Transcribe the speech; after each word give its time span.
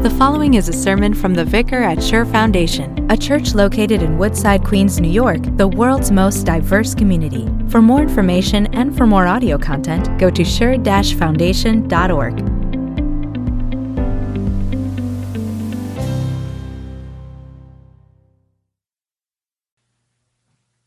The 0.00 0.08
following 0.08 0.54
is 0.54 0.66
a 0.66 0.72
sermon 0.72 1.12
from 1.12 1.34
the 1.34 1.44
vicar 1.44 1.82
at 1.82 2.02
Sure 2.02 2.24
Foundation, 2.24 3.06
a 3.10 3.16
church 3.18 3.54
located 3.54 4.02
in 4.02 4.16
Woodside, 4.16 4.64
Queens, 4.64 4.98
New 4.98 5.10
York, 5.10 5.42
the 5.58 5.68
world's 5.68 6.10
most 6.10 6.44
diverse 6.44 6.94
community. 6.94 7.46
For 7.68 7.82
more 7.82 8.00
information 8.00 8.66
and 8.74 8.96
for 8.96 9.06
more 9.06 9.26
audio 9.26 9.58
content, 9.58 10.18
go 10.18 10.30
to 10.30 10.42
sure-foundation.org. 10.42 12.36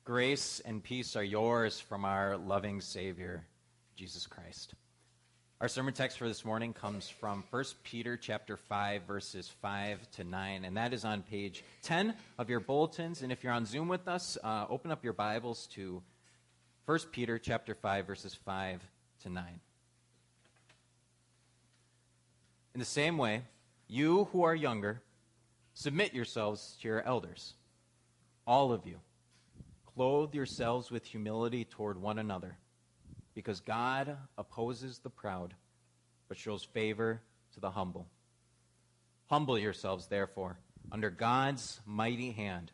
Grace 0.04 0.60
and 0.66 0.84
peace 0.84 1.16
are 1.16 1.24
yours 1.24 1.80
from 1.80 2.04
our 2.04 2.36
loving 2.36 2.82
Savior, 2.82 3.46
Jesus 3.96 4.26
Christ. 4.26 4.74
Our 5.64 5.70
sermon 5.70 5.94
text 5.94 6.18
for 6.18 6.28
this 6.28 6.44
morning 6.44 6.74
comes 6.74 7.08
from 7.08 7.46
1 7.50 7.64
Peter 7.86 8.18
chapter 8.18 8.58
5 8.58 9.04
verses 9.04 9.48
5 9.62 10.12
to 10.12 10.26
9 10.26 10.66
and 10.66 10.76
that 10.76 10.92
is 10.92 11.06
on 11.06 11.22
page 11.22 11.64
10 11.84 12.16
of 12.38 12.50
your 12.50 12.60
bulletins 12.60 13.22
and 13.22 13.32
if 13.32 13.46
you're 13.46 13.54
on 13.54 13.66
Zoom 13.66 13.88
with 13.88 14.10
us 14.10 14.38
uh, 14.44 14.66
open 14.70 14.92
up 14.92 15.06
your 15.06 15.14
Bibles 15.14 15.68
to 15.68 16.04
1 16.86 17.00
Peter 17.14 17.40
chapter 17.40 17.76
5 17.76 18.06
verses 18.06 18.36
5 18.36 18.82
to 19.22 19.30
9. 19.30 19.46
In 22.74 22.80
the 22.82 22.86
same 22.86 23.18
way, 23.18 23.44
you 23.88 24.26
who 24.34 24.44
are 24.44 24.54
younger 24.54 25.02
submit 25.74 26.14
yourselves 26.14 26.76
to 26.82 26.90
your 26.90 27.04
elders. 27.04 27.54
All 28.46 28.74
of 28.74 28.86
you 28.86 29.00
clothe 29.96 30.34
yourselves 30.34 30.92
with 30.92 31.06
humility 31.06 31.64
toward 31.64 32.02
one 32.02 32.20
another 32.20 32.58
because 33.36 33.60
God 33.60 34.18
opposes 34.38 35.00
the 35.00 35.10
proud, 35.10 35.54
but 36.28 36.38
shows 36.38 36.64
favor 36.64 37.22
to 37.54 37.60
the 37.60 37.72
humble. 37.72 38.08
Humble 39.28 39.58
yourselves, 39.58 40.08
therefore, 40.08 40.58
under 40.92 41.10
God's 41.10 41.80
mighty 41.86 42.32
hand, 42.32 42.72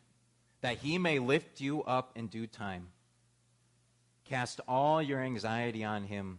that 0.60 0.78
he 0.78 0.98
may 0.98 1.18
lift 1.18 1.60
you 1.60 1.82
up 1.84 2.12
in 2.16 2.26
due 2.26 2.46
time. 2.46 2.88
Cast 4.24 4.60
all 4.68 5.00
your 5.02 5.20
anxiety 5.20 5.84
on 5.84 6.04
him 6.04 6.38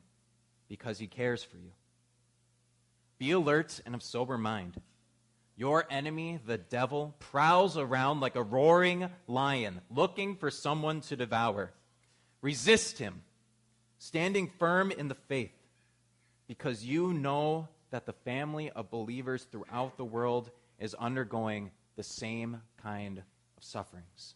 because 0.67 0.99
he 0.99 1.07
cares 1.07 1.43
for 1.43 1.57
you. 1.57 1.71
Be 3.17 3.31
alert 3.31 3.81
and 3.85 3.95
of 3.95 4.03
sober 4.03 4.37
mind. 4.37 4.79
Your 5.57 5.85
enemy, 5.89 6.39
the 6.45 6.57
devil, 6.57 7.13
prowls 7.19 7.77
around 7.77 8.19
like 8.19 8.35
a 8.35 8.41
roaring 8.41 9.09
lion, 9.27 9.81
looking 9.89 10.35
for 10.35 10.49
someone 10.49 11.01
to 11.01 11.15
devour. 11.15 11.71
Resist 12.41 12.97
him 12.97 13.21
standing 14.01 14.49
firm 14.57 14.89
in 14.89 15.09
the 15.09 15.15
faith, 15.15 15.53
because 16.47 16.83
you 16.83 17.13
know 17.13 17.67
that 17.91 18.07
the 18.07 18.13
family 18.13 18.71
of 18.71 18.89
believers 18.89 19.43
throughout 19.51 19.95
the 19.95 20.03
world 20.03 20.49
is 20.79 20.95
undergoing 20.95 21.69
the 21.97 22.03
same 22.03 22.63
kind 22.81 23.19
of 23.19 23.63
sufferings. 23.63 24.33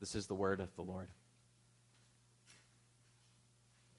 This 0.00 0.16
is 0.16 0.26
the 0.26 0.34
word 0.34 0.58
of 0.58 0.74
the 0.74 0.82
Lord. 0.82 1.06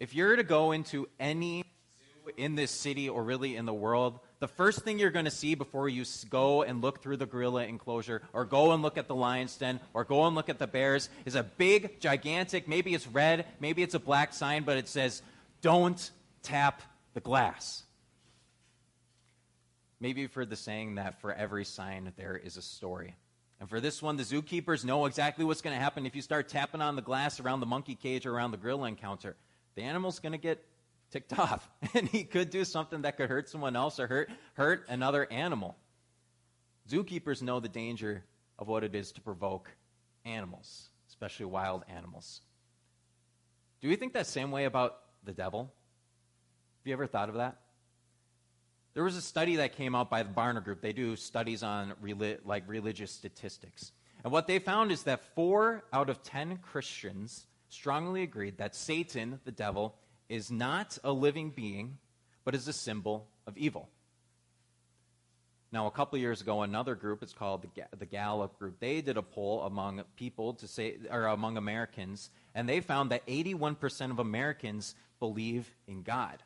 If 0.01 0.13
you're 0.13 0.35
to 0.35 0.43
go 0.43 0.73
into 0.73 1.07
any 1.17 1.63
zoo 1.93 2.33
in 2.35 2.55
this 2.55 2.71
city 2.71 3.07
or 3.07 3.23
really 3.23 3.55
in 3.55 3.65
the 3.65 3.73
world, 3.73 4.19
the 4.43 4.47
first 4.49 4.81
thing 4.81 4.99
you're 4.99 5.09
going 5.09 5.23
to 5.23 5.31
see 5.31 5.55
before 5.55 5.87
you 5.87 6.03
go 6.29 6.63
and 6.63 6.81
look 6.81 7.01
through 7.01 7.15
the 7.15 7.25
gorilla 7.25 7.63
enclosure 7.63 8.21
or 8.33 8.43
go 8.43 8.73
and 8.73 8.83
look 8.83 8.97
at 8.97 9.07
the 9.07 9.15
lion's 9.15 9.55
den 9.55 9.79
or 9.93 10.03
go 10.03 10.27
and 10.27 10.35
look 10.35 10.49
at 10.49 10.59
the 10.59 10.67
bears 10.67 11.07
is 11.23 11.35
a 11.35 11.43
big, 11.43 12.01
gigantic, 12.01 12.67
maybe 12.67 12.93
it's 12.93 13.07
red, 13.07 13.45
maybe 13.61 13.81
it's 13.81 13.93
a 13.93 13.99
black 13.99 14.33
sign, 14.33 14.63
but 14.63 14.75
it 14.75 14.89
says, 14.89 15.21
Don't 15.61 16.11
tap 16.41 16.81
the 17.13 17.21
glass. 17.21 17.83
Maybe 20.01 20.19
you've 20.19 20.33
heard 20.33 20.49
the 20.49 20.57
saying 20.57 20.95
that 20.95 21.21
for 21.21 21.31
every 21.31 21.63
sign 21.63 22.11
there 22.17 22.35
is 22.35 22.57
a 22.57 22.61
story. 22.61 23.15
And 23.61 23.69
for 23.69 23.79
this 23.79 24.01
one, 24.01 24.17
the 24.17 24.23
zookeepers 24.23 24.83
know 24.83 25.05
exactly 25.05 25.45
what's 25.45 25.61
going 25.61 25.73
to 25.73 25.81
happen 25.81 26.05
if 26.05 26.17
you 26.17 26.21
start 26.21 26.49
tapping 26.49 26.81
on 26.81 26.97
the 26.97 27.01
glass 27.01 27.39
around 27.39 27.61
the 27.61 27.65
monkey 27.65 27.95
cage 27.95 28.25
or 28.25 28.33
around 28.33 28.51
the 28.51 28.57
gorilla 28.57 28.89
encounter. 28.89 29.37
The 29.75 29.83
animal's 29.83 30.19
going 30.19 30.33
to 30.33 30.37
get 30.37 30.65
ticked 31.13 31.37
off. 31.37 31.69
And 31.93 32.07
he 32.09 32.23
could 32.23 32.49
do 32.49 32.65
something 32.65 33.03
that 33.03 33.17
could 33.17 33.29
hurt 33.29 33.47
someone 33.47 33.75
else 33.75 33.99
or 33.99 34.07
hurt, 34.07 34.31
hurt 34.55 34.85
another 34.89 35.31
animal. 35.31 35.77
Zookeepers 36.89 37.41
know 37.43 37.59
the 37.59 37.69
danger 37.69 38.23
of 38.57 38.67
what 38.67 38.83
it 38.83 38.95
is 38.95 39.11
to 39.13 39.21
provoke 39.21 39.69
animals, 40.25 40.89
especially 41.07 41.45
wild 41.45 41.83
animals. 41.87 42.41
Do 43.81 43.89
you 43.89 43.95
think 43.95 44.13
that 44.13 44.25
same 44.25 44.49
way 44.49 44.65
about 44.65 44.97
the 45.23 45.33
devil? 45.33 45.71
Have 46.79 46.87
you 46.87 46.93
ever 46.93 47.05
thought 47.05 47.29
of 47.29 47.35
that? 47.35 47.57
There 48.95 49.03
was 49.03 49.15
a 49.15 49.21
study 49.21 49.57
that 49.57 49.75
came 49.75 49.95
out 49.95 50.09
by 50.09 50.23
the 50.23 50.33
Barna 50.33 50.63
Group. 50.63 50.81
They 50.81 50.93
do 50.93 51.15
studies 51.15 51.63
on 51.63 51.93
reli- 52.03 52.39
like 52.43 52.63
religious 52.67 53.11
statistics. 53.11 53.91
And 54.23 54.31
what 54.33 54.47
they 54.47 54.59
found 54.59 54.91
is 54.91 55.03
that 55.03 55.23
four 55.35 55.83
out 55.93 56.09
of 56.09 56.23
ten 56.23 56.57
Christians 56.57 57.45
strongly 57.69 58.23
agreed 58.23 58.57
that 58.57 58.75
Satan, 58.75 59.39
the 59.45 59.51
devil, 59.51 59.95
is 60.33 60.49
not 60.49 60.97
a 61.03 61.11
living 61.11 61.51
being, 61.51 61.99
but 62.43 62.55
is 62.55 62.67
a 62.67 62.73
symbol 62.73 63.27
of 63.45 63.55
evil. 63.55 63.87
Now, 65.71 65.85
a 65.85 65.91
couple 65.91 66.17
years 66.17 66.41
ago, 66.41 66.63
another 66.63 66.95
group, 66.95 67.21
it's 67.21 67.33
called 67.33 67.67
the, 67.97 68.05
Gallup 68.07 68.57
Group, 68.57 68.79
they 68.79 69.01
did 69.01 69.17
a 69.17 69.21
poll 69.21 69.61
among 69.61 70.01
people 70.15 70.55
to 70.55 70.67
say, 70.67 70.97
or 71.11 71.27
among 71.27 71.57
Americans, 71.57 72.31
and 72.55 72.67
they 72.67 72.79
found 72.79 73.11
that 73.11 73.25
81% 73.27 74.09
of 74.09 74.17
Americans 74.17 74.95
believe 75.19 75.69
in 75.87 76.01
God. 76.01 76.41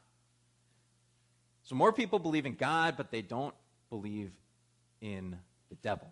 So 1.64 1.76
more 1.76 1.94
people 1.94 2.20
believe 2.20 2.46
in 2.46 2.56
God, 2.56 2.96
but 2.98 3.10
they 3.10 3.22
don't 3.22 3.56
believe 3.90 4.32
in 5.00 5.38
the 5.70 5.76
devil 5.76 6.12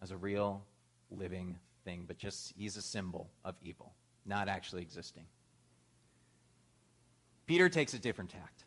as 0.00 0.12
a 0.12 0.16
real 0.16 0.62
living 1.10 1.58
thing, 1.84 2.04
but 2.06 2.16
just 2.16 2.52
he's 2.56 2.76
a 2.76 2.82
symbol 2.82 3.28
of 3.44 3.56
evil, 3.60 3.92
not 4.24 4.48
actually 4.48 4.82
existing. 4.82 5.24
Peter 7.50 7.68
takes 7.68 7.94
a 7.94 7.98
different 7.98 8.30
tact 8.30 8.62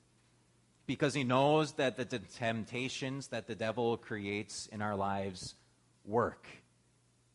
because 0.87 1.13
he 1.13 1.23
knows 1.23 1.71
that 1.75 1.95
the 1.95 2.19
temptations 2.19 3.27
that 3.27 3.47
the 3.47 3.55
devil 3.55 3.95
creates 3.95 4.67
in 4.73 4.81
our 4.81 4.93
lives 4.93 5.55
work 6.03 6.45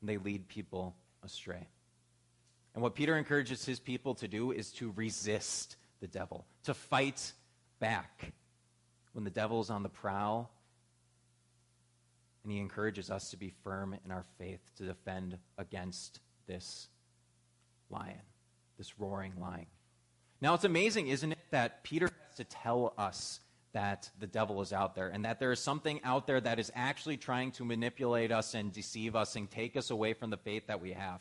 they 0.03 0.19
lead 0.19 0.47
people 0.47 0.94
astray. 1.25 1.66
And 2.75 2.82
what 2.82 2.94
Peter 2.94 3.16
encourages 3.16 3.64
his 3.64 3.81
people 3.81 4.14
to 4.16 4.28
do 4.28 4.53
is 4.53 4.72
to 4.72 4.92
resist 4.94 5.76
the 6.03 6.06
devil, 6.06 6.44
to 6.64 6.75
fight 6.75 7.32
back 7.80 8.34
when 9.15 9.25
the 9.25 9.30
devil 9.30 9.62
is 9.62 9.70
on 9.70 9.82
the 9.82 9.88
prowl. 9.88 10.50
And 12.42 12.53
he 12.53 12.59
encourages 12.59 13.10
us 13.10 13.30
to 13.30 13.38
be 13.38 13.54
firm 13.65 13.97
in 14.04 14.10
our 14.10 14.26
faith 14.36 14.60
to 14.76 14.82
defend 14.82 15.38
against 15.56 16.20
this 16.47 16.88
lion, 17.88 18.20
this 18.76 19.00
roaring 19.00 19.32
lion. 19.41 19.65
Now, 20.41 20.54
it's 20.54 20.65
amazing, 20.65 21.09
isn't 21.09 21.32
it, 21.32 21.38
that 21.50 21.82
Peter 21.82 22.06
has 22.06 22.37
to 22.37 22.44
tell 22.44 22.94
us 22.97 23.41
that 23.72 24.10
the 24.19 24.26
devil 24.26 24.60
is 24.62 24.72
out 24.72 24.94
there 24.94 25.09
and 25.09 25.25
that 25.25 25.41
there 25.41 25.53
is 25.53 25.60
something 25.60 26.00
out 26.04 26.26
there 26.26 26.41
that 26.41 26.59
is 26.59 26.72
actually 26.75 27.16
trying 27.16 27.53
to 27.53 27.65
manipulate 27.65 28.32
us 28.32 28.54
and 28.54 28.72
deceive 28.72 29.15
us 29.15 29.37
and 29.37 29.50
take 29.50 29.77
us 29.77 29.91
away 29.91 30.15
from 30.15 30.31
the 30.31 30.37
faith 30.37 30.69
that 30.69 30.81
we 30.81 30.93
have. 30.93 31.21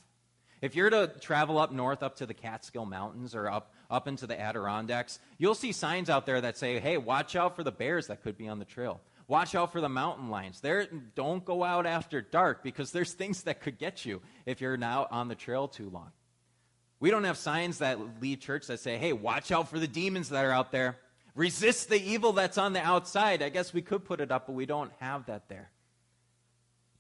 If 0.62 0.76
you're 0.76 0.90
to 0.90 1.08
travel 1.20 1.60
up 1.60 1.72
north, 1.72 2.02
up 2.02 2.16
to 2.18 2.26
the 2.26 2.34
Catskill 2.34 2.86
Mountains 2.86 3.36
or 3.36 3.48
up, 3.48 3.74
up 3.92 4.08
into 4.08 4.26
the 4.26 4.40
Adirondacks, 4.40 5.20
you'll 5.38 5.56
see 5.56 5.72
signs 5.72 6.10
out 6.10 6.26
there 6.26 6.42
that 6.42 6.58
say, 6.58 6.80
hey, 6.80 6.98
watch 6.98 7.36
out 7.36 7.56
for 7.56 7.64
the 7.64 7.72
bears 7.72 8.08
that 8.08 8.24
could 8.24 8.38
be 8.38 8.48
on 8.48 8.60
the 8.60 8.66
trail. 8.66 9.02
Watch 9.28 9.56
out 9.56 9.72
for 9.72 9.82
the 9.82 9.90
mountain 9.90 10.30
lions. 10.30 10.62
There, 10.62 10.88
don't 11.16 11.44
go 11.44 11.64
out 11.64 11.86
after 11.86 12.22
dark 12.22 12.64
because 12.64 12.92
there's 12.92 13.14
things 13.14 13.44
that 13.44 13.62
could 13.62 13.78
get 13.78 14.06
you 14.06 14.22
if 14.46 14.62
you're 14.62 14.78
now 14.78 15.08
on 15.12 15.28
the 15.28 15.36
trail 15.36 15.68
too 15.68 15.90
long. 15.90 16.12
We 17.00 17.12
don't 17.12 17.26
have 17.26 17.38
signs 17.38 17.80
that 17.80 18.00
leave 18.22 18.40
church 18.40 18.68
that 18.68 18.80
say, 18.80 18.98
hey, 18.98 19.14
watch 19.14 19.52
out 19.52 19.70
for 19.70 19.78
the 19.78 19.88
demons 19.88 20.30
that 20.30 20.44
are 20.44 20.52
out 20.52 20.72
there. 20.72 20.98
Resist 21.36 21.90
the 21.90 22.02
evil 22.02 22.34
that's 22.34 22.58
on 22.58 22.74
the 22.74 22.82
outside. 22.82 23.44
I 23.44 23.50
guess 23.50 23.74
we 23.74 23.84
could 23.84 24.04
put 24.04 24.20
it 24.20 24.32
up, 24.32 24.48
but 24.48 24.54
we 24.54 24.66
don't 24.66 24.92
have 25.00 25.28
that 25.28 25.48
there. 25.48 25.70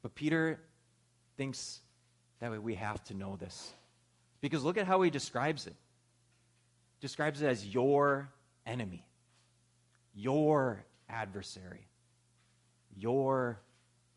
But 0.03 0.13
Peter 0.13 0.59
thinks 1.38 1.81
that 2.39 2.61
we 2.61 2.75
have 2.75 3.03
to 3.05 3.15
know 3.15 3.35
this. 3.35 3.71
Because 4.39 4.63
look 4.63 4.77
at 4.77 4.85
how 4.85 5.01
he 5.01 5.09
describes 5.09 5.65
it. 5.65 5.75
Describes 7.01 7.41
it 7.41 7.47
as 7.47 7.65
your 7.65 8.29
enemy, 8.65 9.03
your 10.13 10.83
adversary, 11.09 11.88
your 12.95 13.59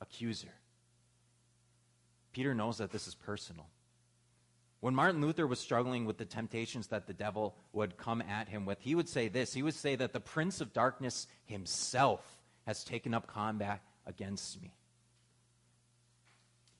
accuser. 0.02 0.52
Peter 2.32 2.54
knows 2.54 2.78
that 2.78 2.90
this 2.90 3.08
is 3.08 3.14
personal. 3.14 3.66
When 4.80 4.94
Martin 4.94 5.20
Luther 5.20 5.46
was 5.46 5.60
struggling 5.60 6.06
with 6.06 6.16
the 6.16 6.24
temptations 6.24 6.86
that 6.88 7.06
the 7.06 7.12
devil 7.12 7.54
would 7.72 7.98
come 7.98 8.22
at 8.22 8.48
him 8.48 8.64
with, 8.64 8.80
he 8.80 8.94
would 8.94 9.08
say 9.08 9.28
this. 9.28 9.52
He 9.52 9.62
would 9.62 9.74
say 9.74 9.94
that 9.96 10.14
the 10.14 10.20
prince 10.20 10.62
of 10.62 10.72
darkness 10.72 11.26
himself 11.44 12.24
has 12.66 12.82
taken 12.82 13.12
up 13.12 13.26
combat 13.26 13.82
against 14.06 14.60
me. 14.62 14.72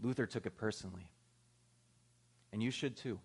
Luther 0.00 0.26
took 0.26 0.46
it 0.46 0.56
personally. 0.56 1.10
And 2.52 2.62
you 2.62 2.70
should 2.70 2.96
too. 2.96 3.18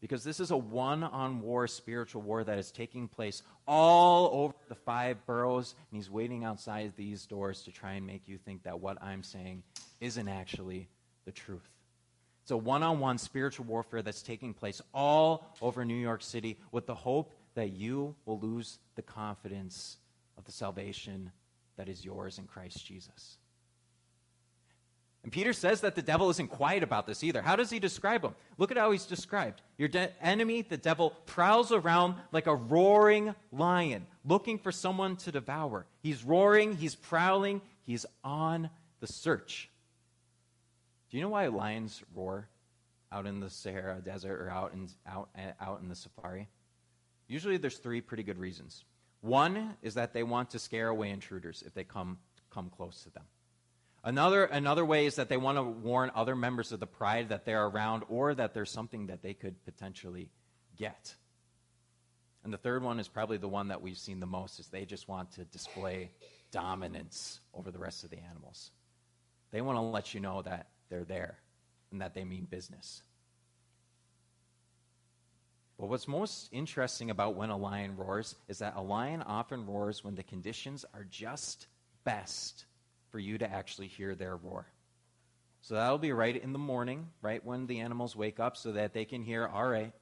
Because 0.00 0.22
this 0.22 0.40
is 0.40 0.50
a 0.50 0.56
one 0.56 1.02
on 1.02 1.40
war 1.40 1.66
spiritual 1.66 2.22
war 2.22 2.44
that 2.44 2.58
is 2.58 2.70
taking 2.70 3.08
place 3.08 3.42
all 3.66 4.30
over 4.32 4.54
the 4.68 4.74
five 4.74 5.24
boroughs, 5.26 5.74
and 5.90 5.96
he's 5.96 6.10
waiting 6.10 6.44
outside 6.44 6.92
these 6.96 7.26
doors 7.26 7.62
to 7.62 7.72
try 7.72 7.92
and 7.92 8.06
make 8.06 8.26
you 8.26 8.38
think 8.38 8.62
that 8.64 8.80
what 8.80 9.02
I'm 9.02 9.22
saying 9.22 9.62
isn't 10.00 10.28
actually 10.28 10.88
the 11.24 11.32
truth. 11.32 11.68
It's 12.42 12.50
a 12.50 12.56
one 12.56 12.82
on 12.82 13.00
one 13.00 13.18
spiritual 13.18 13.66
warfare 13.66 14.02
that's 14.02 14.22
taking 14.22 14.54
place 14.54 14.80
all 14.92 15.54
over 15.60 15.84
New 15.84 15.94
York 15.94 16.22
City 16.22 16.58
with 16.72 16.86
the 16.86 16.94
hope 16.94 17.32
that 17.54 17.72
you 17.72 18.14
will 18.24 18.38
lose 18.38 18.78
the 18.94 19.02
confidence 19.02 19.98
of 20.38 20.44
the 20.44 20.52
salvation 20.52 21.30
that 21.76 21.88
is 21.88 22.04
yours 22.04 22.38
in 22.38 22.44
Christ 22.44 22.84
Jesus. 22.84 23.38
And 25.22 25.32
Peter 25.32 25.52
says 25.52 25.82
that 25.82 25.94
the 25.94 26.02
devil 26.02 26.30
isn't 26.30 26.48
quiet 26.48 26.82
about 26.82 27.06
this 27.06 27.22
either. 27.22 27.42
How 27.42 27.56
does 27.56 27.70
he 27.70 27.78
describe 27.78 28.24
him? 28.24 28.34
Look 28.56 28.70
at 28.70 28.78
how 28.78 28.90
he's 28.90 29.04
described. 29.04 29.60
Your 29.76 29.88
de- 29.88 30.10
enemy, 30.22 30.62
the 30.62 30.78
devil, 30.78 31.10
prowls 31.26 31.72
around 31.72 32.14
like 32.32 32.46
a 32.46 32.54
roaring 32.54 33.34
lion, 33.52 34.06
looking 34.24 34.58
for 34.58 34.72
someone 34.72 35.16
to 35.16 35.32
devour. 35.32 35.86
He's 36.02 36.24
roaring, 36.24 36.76
he's 36.76 36.94
prowling, 36.94 37.60
he's 37.82 38.06
on 38.24 38.68
the 39.00 39.06
search. 39.06 39.69
Do 41.10 41.16
you 41.16 41.22
know 41.22 41.30
why 41.30 41.48
lions 41.48 42.02
roar 42.14 42.48
out 43.10 43.26
in 43.26 43.40
the 43.40 43.50
Sahara 43.50 44.00
Desert 44.00 44.40
or 44.40 44.48
out 44.48 44.72
in, 44.72 44.88
out, 45.06 45.28
out 45.60 45.80
in 45.82 45.88
the 45.88 45.96
safari? 45.96 46.48
Usually 47.26 47.56
there's 47.56 47.78
three 47.78 48.00
pretty 48.00 48.22
good 48.22 48.38
reasons. 48.38 48.84
One 49.20 49.76
is 49.82 49.94
that 49.94 50.12
they 50.12 50.22
want 50.22 50.50
to 50.50 50.58
scare 50.58 50.88
away 50.88 51.10
intruders 51.10 51.62
if 51.66 51.74
they 51.74 51.84
come, 51.84 52.18
come 52.50 52.70
close 52.70 53.02
to 53.02 53.10
them. 53.10 53.24
Another, 54.02 54.44
another 54.44 54.84
way 54.84 55.04
is 55.06 55.16
that 55.16 55.28
they 55.28 55.36
want 55.36 55.58
to 55.58 55.62
warn 55.62 56.10
other 56.14 56.34
members 56.34 56.72
of 56.72 56.80
the 56.80 56.86
pride 56.86 57.28
that 57.28 57.44
they're 57.44 57.66
around 57.66 58.04
or 58.08 58.34
that 58.34 58.54
there's 58.54 58.70
something 58.70 59.08
that 59.08 59.22
they 59.22 59.34
could 59.34 59.62
potentially 59.64 60.30
get. 60.76 61.14
And 62.42 62.52
the 62.52 62.58
third 62.58 62.82
one 62.82 62.98
is 62.98 63.08
probably 63.08 63.36
the 63.36 63.48
one 63.48 63.68
that 63.68 63.82
we've 63.82 63.98
seen 63.98 64.20
the 64.20 64.26
most 64.26 64.58
is 64.58 64.68
they 64.68 64.86
just 64.86 65.08
want 65.08 65.32
to 65.32 65.44
display 65.44 66.10
dominance 66.50 67.40
over 67.52 67.70
the 67.70 67.78
rest 67.78 68.04
of 68.04 68.10
the 68.10 68.18
animals. 68.18 68.70
They 69.50 69.60
want 69.60 69.76
to 69.76 69.82
let 69.82 70.14
you 70.14 70.20
know 70.20 70.40
that 70.42 70.68
they're 70.90 71.04
there 71.04 71.38
and 71.90 72.00
that 72.00 72.14
they 72.14 72.24
mean 72.24 72.46
business. 72.50 73.02
But 75.78 75.88
what's 75.88 76.06
most 76.06 76.50
interesting 76.52 77.08
about 77.08 77.36
when 77.36 77.48
a 77.48 77.56
lion 77.56 77.96
roars 77.96 78.36
is 78.48 78.58
that 78.58 78.76
a 78.76 78.82
lion 78.82 79.22
often 79.22 79.64
roars 79.64 80.04
when 80.04 80.14
the 80.14 80.22
conditions 80.22 80.84
are 80.92 81.06
just 81.10 81.68
best 82.04 82.66
for 83.08 83.18
you 83.18 83.38
to 83.38 83.50
actually 83.50 83.86
hear 83.86 84.14
their 84.14 84.36
roar. 84.36 84.66
So 85.62 85.74
that'll 85.74 85.98
be 85.98 86.12
right 86.12 86.36
in 86.36 86.52
the 86.52 86.58
morning, 86.58 87.08
right 87.22 87.44
when 87.44 87.66
the 87.66 87.80
animals 87.80 88.14
wake 88.14 88.40
up, 88.40 88.56
so 88.56 88.72
that 88.72 88.92
they 88.92 89.04
can 89.06 89.22
hear, 89.22 89.46
all 89.46 89.68
right, 89.68 89.92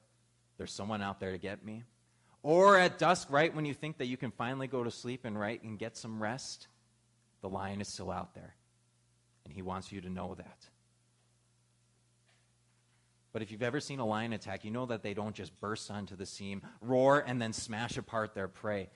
there's 0.57 0.73
someone 0.73 1.01
out 1.01 1.19
there 1.19 1.31
to 1.31 1.37
get 1.37 1.63
me. 1.63 1.83
Or 2.43 2.77
at 2.77 2.97
dusk, 2.97 3.27
right 3.29 3.53
when 3.53 3.65
you 3.65 3.73
think 3.73 3.97
that 3.97 4.07
you 4.07 4.17
can 4.17 4.31
finally 4.31 4.67
go 4.67 4.83
to 4.83 4.91
sleep 4.91 5.25
and 5.25 5.39
right 5.39 5.61
and 5.63 5.77
get 5.77 5.97
some 5.97 6.21
rest, 6.21 6.67
the 7.41 7.49
lion 7.49 7.81
is 7.81 7.87
still 7.87 8.11
out 8.11 8.33
there. 8.35 8.55
And 9.45 9.53
he 9.53 9.61
wants 9.61 9.91
you 9.91 10.01
to 10.01 10.09
know 10.09 10.35
that. 10.35 10.69
But 13.31 13.41
if 13.41 13.51
you've 13.51 13.63
ever 13.63 13.79
seen 13.79 13.99
a 13.99 14.05
lion 14.05 14.33
attack, 14.33 14.65
you 14.65 14.71
know 14.71 14.87
that 14.87 15.03
they 15.03 15.13
don't 15.13 15.35
just 15.35 15.59
burst 15.59 15.91
onto 15.91 16.15
the 16.15 16.25
scene, 16.25 16.61
roar, 16.81 17.23
and 17.25 17.41
then 17.41 17.53
smash 17.53 17.97
apart 17.97 18.33
their 18.33 18.47
prey. 18.47 18.89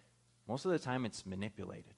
Most 0.47 0.65
of 0.65 0.71
the 0.71 0.79
time, 0.79 1.05
it's 1.05 1.25
manipulated. 1.25 1.93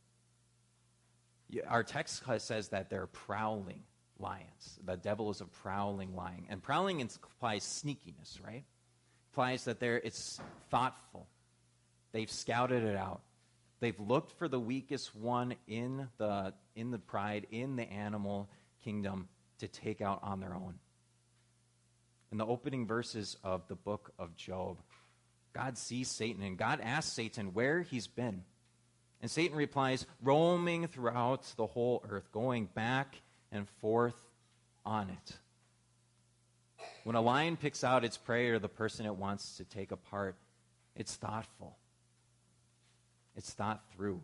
Our 1.67 1.83
text 1.83 2.23
says 2.39 2.69
that 2.69 2.89
they're 2.89 3.07
prowling 3.07 3.83
lions. 4.19 4.79
The 4.83 4.97
devil 4.97 5.29
is 5.29 5.41
a 5.41 5.45
prowling 5.45 6.15
lion. 6.15 6.45
And 6.49 6.61
prowling 6.61 6.99
implies 6.99 7.63
sneakiness, 7.63 8.43
right? 8.43 8.65
Implies 9.31 9.65
that 9.65 9.79
they're, 9.79 9.97
it's 9.97 10.39
thoughtful. 10.69 11.27
They've 12.11 12.31
scouted 12.31 12.83
it 12.83 12.95
out. 12.95 13.21
They've 13.79 13.99
looked 13.99 14.31
for 14.39 14.47
the 14.47 14.59
weakest 14.59 15.15
one 15.15 15.55
in 15.67 16.07
the, 16.17 16.53
in 16.75 16.91
the 16.91 16.99
pride, 16.99 17.47
in 17.51 17.75
the 17.75 17.83
animal 17.83 18.49
kingdom 18.83 19.27
to 19.59 19.67
take 19.67 20.01
out 20.01 20.19
on 20.23 20.39
their 20.39 20.53
own. 20.53 20.75
In 22.35 22.39
the 22.39 22.45
opening 22.47 22.85
verses 22.85 23.37
of 23.45 23.65
the 23.69 23.75
book 23.75 24.11
of 24.19 24.35
Job, 24.35 24.81
God 25.53 25.77
sees 25.77 26.09
Satan 26.09 26.43
and 26.43 26.57
God 26.57 26.81
asks 26.83 27.13
Satan 27.13 27.53
where 27.53 27.81
he's 27.81 28.07
been. 28.07 28.43
And 29.21 29.31
Satan 29.31 29.55
replies, 29.55 30.05
roaming 30.21 30.85
throughout 30.87 31.43
the 31.55 31.65
whole 31.65 32.03
earth, 32.09 32.29
going 32.33 32.65
back 32.65 33.21
and 33.53 33.69
forth 33.79 34.21
on 34.85 35.11
it. 35.11 35.37
When 37.05 37.15
a 37.15 37.21
lion 37.21 37.55
picks 37.55 37.85
out 37.85 38.03
its 38.03 38.17
prey 38.17 38.49
or 38.49 38.59
the 38.59 38.67
person 38.67 39.05
it 39.05 39.15
wants 39.15 39.55
to 39.55 39.63
take 39.63 39.93
apart, 39.93 40.35
it's 40.93 41.15
thoughtful. 41.15 41.77
It's 43.37 43.53
thought 43.53 43.81
through. 43.95 44.19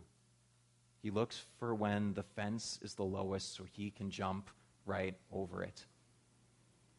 He 1.02 1.12
looks 1.12 1.46
for 1.60 1.74
when 1.74 2.14
the 2.14 2.24
fence 2.24 2.78
is 2.82 2.96
the 2.96 3.06
lowest 3.06 3.56
so 3.56 3.64
he 3.72 3.90
can 3.90 4.12
jump 4.12 4.50
right 4.86 5.16
over 5.32 5.64
it. 5.64 5.86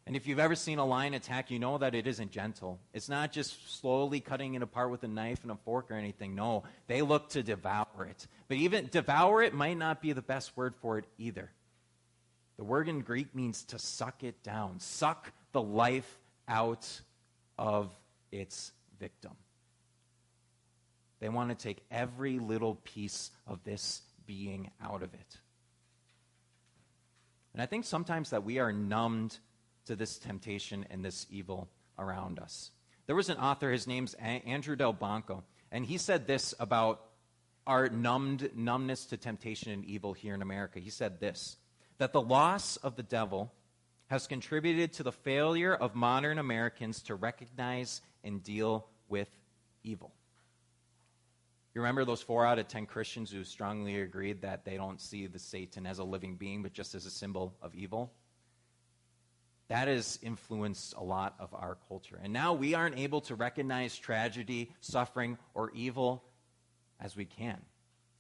And 0.06 0.16
if 0.16 0.26
you've 0.26 0.40
ever 0.40 0.56
seen 0.56 0.78
a 0.78 0.84
lion 0.84 1.14
attack, 1.14 1.50
you 1.50 1.60
know 1.60 1.78
that 1.78 1.94
it 1.94 2.08
isn't 2.08 2.32
gentle. 2.32 2.81
It's 2.93 3.08
not 3.08 3.31
just 3.31 3.78
slowly 3.81 4.20
cutting 4.20 4.54
it 4.54 4.62
apart 4.62 4.90
with 4.90 5.04
a 5.04 5.08
knife 5.08 5.43
and 5.43 5.52
a 5.52 5.56
fork 5.56 5.90
or 5.90 5.94
anything. 5.94 6.34
No, 6.34 6.64
they 6.88 7.02
look 7.02 7.28
to 7.31 7.43
devour 7.43 8.06
it. 8.10 8.26
But 8.49 8.56
even 8.56 8.88
devour 8.90 9.43
it 9.43 9.54
might 9.54 9.78
not 9.78 10.02
be 10.02 10.12
the 10.12 10.22
best 10.22 10.56
word 10.56 10.75
for 10.75 10.99
it 10.99 11.04
either. 11.19 11.50
The 12.56 12.64
word 12.64 12.88
in 12.88 13.00
Greek 13.00 13.34
means 13.34 13.64
to 13.66 13.78
suck 13.78 14.25
it 14.25 14.43
down, 14.43 14.81
suck 14.81 15.32
the 15.52 15.62
life 15.62 16.19
out 16.49 17.00
of 17.56 17.90
its 18.32 18.72
victim. 18.99 19.32
They 21.20 21.28
want 21.28 21.50
to 21.50 21.54
take 21.54 21.84
every 21.90 22.40
little 22.40 22.75
piece 22.75 23.31
of 23.46 23.62
this 23.62 24.02
being 24.26 24.70
out 24.82 25.02
of 25.04 25.14
it. 25.14 25.37
And 27.52 27.62
I 27.62 27.66
think 27.66 27.84
sometimes 27.84 28.31
that 28.31 28.43
we 28.44 28.58
are 28.58 28.72
numbed 28.72 29.38
to 29.87 29.96
this 29.96 30.19
temptation 30.19 30.87
and 30.90 31.05
this 31.05 31.26
evil 31.31 31.69
around 31.99 32.38
us. 32.38 32.70
There 33.06 33.17
was 33.17 33.29
an 33.29 33.38
author, 33.38 33.70
his 33.70 33.87
name's 33.87 34.14
Andrew 34.14 34.76
Delbanco, 34.76 35.43
and 35.70 35.84
he 35.84 35.99
said 35.99 36.26
this 36.26 36.55
about 36.61 37.02
our 37.67 37.88
numbed 37.88 38.50
numbness 38.56 39.06
to 39.06 39.17
temptation 39.17 39.73
and 39.73 39.84
evil 39.84 40.12
here 40.12 40.34
in 40.34 40.43
America. 40.43 40.81
He 40.81 40.90
said 40.90 41.20
this 41.20 41.56
that 41.99 42.12
the 42.12 42.20
loss 42.20 42.76
of 42.79 42.96
the 42.96 43.02
devil 43.02 43.52
has 44.06 44.26
contributed 44.26 44.93
to 44.93 45.02
the 45.02 45.12
failure 45.12 45.75
of 45.75 45.94
modern 45.94 46.38
Americans 46.38 47.02
to 47.02 47.14
recognize 47.14 48.00
and 48.25 48.43
deal 48.43 48.87
with 49.08 49.28
evil. 49.85 50.12
You 51.75 51.81
remember 51.81 52.05
those 52.05 52.20
four 52.20 52.44
out 52.44 52.58
of 52.58 52.69
ten 52.69 52.87
Christians 52.87 53.31
who 53.31 53.44
strongly 53.44 54.00
agreed 54.00 54.43
that 54.43 54.64
they 54.64 54.76
don't 54.76 55.00
see 55.00 55.26
the 55.26 55.38
Satan 55.38 55.87
as 55.87 55.99
a 55.99 56.05
living 56.05 56.37
being, 56.37 56.62
but 56.62 56.73
just 56.73 56.94
as 56.94 57.06
a 57.06 57.11
symbol 57.11 57.54
of 57.62 57.75
evil? 57.75 58.12
That 59.73 59.88
has 59.88 60.19
influenced 60.21 60.95
a 60.99 61.02
lot 61.02 61.35
of 61.38 61.55
our 61.55 61.79
culture. 61.88 62.21
And 62.23 62.31
now 62.31 62.52
we 62.52 62.75
aren't 62.75 62.99
able 62.99 63.23
to 63.23 63.35
recognize 63.35 63.97
tragedy, 63.97 64.71
suffering, 64.83 65.38
or 65.55 65.71
evil 65.71 66.23
as 67.00 67.17
we 67.17 67.25
can. 67.25 67.57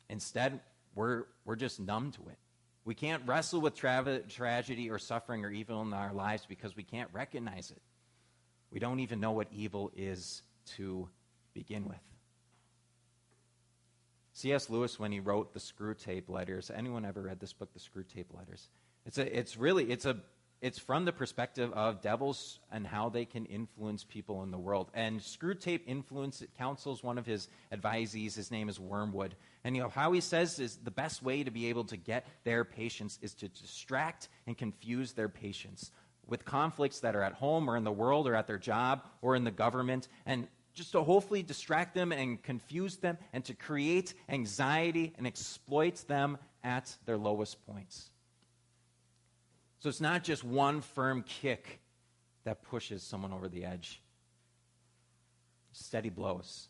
Instead, 0.08 0.60
we're, 0.94 1.24
we're 1.44 1.56
just 1.56 1.78
numb 1.78 2.10
to 2.12 2.22
it. 2.30 2.38
We 2.86 2.94
can't 2.94 3.22
wrestle 3.26 3.60
with 3.60 3.76
tra- 3.76 4.22
tragedy 4.30 4.88
or 4.88 4.98
suffering 4.98 5.44
or 5.44 5.50
evil 5.50 5.82
in 5.82 5.92
our 5.92 6.14
lives 6.14 6.46
because 6.48 6.74
we 6.74 6.84
can't 6.84 7.10
recognize 7.12 7.70
it. 7.70 7.82
We 8.70 8.80
don't 8.80 9.00
even 9.00 9.20
know 9.20 9.32
what 9.32 9.48
evil 9.52 9.92
is 9.94 10.40
to 10.76 11.06
begin 11.52 11.84
with. 11.84 12.00
C.S. 14.32 14.70
Lewis, 14.70 14.98
when 14.98 15.12
he 15.12 15.20
wrote 15.20 15.52
the 15.52 15.60
Screwtape 15.60 16.30
Letters, 16.30 16.70
anyone 16.74 17.04
ever 17.04 17.20
read 17.20 17.40
this 17.40 17.52
book, 17.52 17.68
the 17.74 17.78
Screwtape 17.78 18.34
Letters? 18.34 18.70
It's 19.04 19.18
a, 19.18 19.38
it's 19.38 19.58
really, 19.58 19.90
it's 19.90 20.06
a 20.06 20.16
it's 20.62 20.78
from 20.78 21.04
the 21.04 21.12
perspective 21.12 21.72
of 21.72 22.00
devils 22.00 22.60
and 22.70 22.86
how 22.86 23.08
they 23.08 23.24
can 23.24 23.46
influence 23.46 24.04
people 24.04 24.44
in 24.44 24.52
the 24.52 24.58
world. 24.58 24.92
And 24.94 25.18
Screwtape 25.18 25.80
Influence 25.86 26.40
counsels 26.56 27.02
one 27.02 27.18
of 27.18 27.26
his 27.26 27.48
advisees. 27.72 28.36
His 28.36 28.52
name 28.52 28.68
is 28.68 28.78
Wormwood. 28.78 29.34
And 29.64 29.74
you 29.74 29.82
know 29.82 29.88
how 29.88 30.12
he 30.12 30.20
says 30.20 30.60
is 30.60 30.76
the 30.76 30.92
best 30.92 31.20
way 31.20 31.42
to 31.42 31.50
be 31.50 31.66
able 31.66 31.82
to 31.86 31.96
get 31.96 32.26
their 32.44 32.64
patients 32.64 33.18
is 33.20 33.34
to 33.34 33.48
distract 33.48 34.28
and 34.46 34.56
confuse 34.56 35.12
their 35.12 35.28
patients 35.28 35.90
with 36.28 36.44
conflicts 36.44 37.00
that 37.00 37.16
are 37.16 37.22
at 37.22 37.32
home 37.32 37.68
or 37.68 37.76
in 37.76 37.82
the 37.82 37.90
world 37.90 38.28
or 38.28 38.36
at 38.36 38.46
their 38.46 38.58
job 38.58 39.02
or 39.20 39.34
in 39.34 39.42
the 39.42 39.50
government 39.50 40.06
and 40.26 40.46
just 40.74 40.92
to 40.92 41.02
hopefully 41.02 41.42
distract 41.42 41.92
them 41.92 42.12
and 42.12 42.40
confuse 42.40 42.98
them 42.98 43.18
and 43.32 43.44
to 43.44 43.54
create 43.54 44.14
anxiety 44.28 45.12
and 45.18 45.26
exploit 45.26 45.96
them 46.06 46.38
at 46.62 46.96
their 47.04 47.18
lowest 47.18 47.66
points. 47.66 48.11
So 49.82 49.88
it's 49.88 50.00
not 50.00 50.22
just 50.22 50.44
one 50.44 50.80
firm 50.80 51.24
kick 51.24 51.80
that 52.44 52.62
pushes 52.62 53.02
someone 53.02 53.32
over 53.32 53.48
the 53.48 53.64
edge. 53.64 54.00
Steady 55.72 56.08
blows. 56.08 56.68